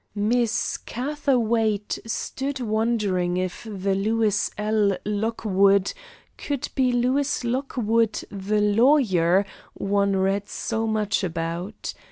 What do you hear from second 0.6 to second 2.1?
Catherwaight